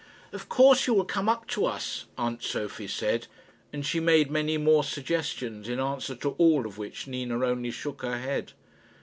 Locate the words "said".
2.87-3.27